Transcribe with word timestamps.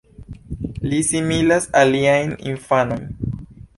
Li 0.93 1.01
similas 1.09 1.67
aliajn 1.83 2.33
infanojn. 2.53 3.05